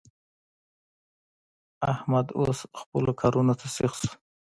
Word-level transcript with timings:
احمد 1.93 2.27
اوس 2.39 2.59
خپلو 2.79 3.11
کارو 3.19 3.41
ته 3.59 3.67
سيخ 3.75 3.91
شو. 4.01 4.11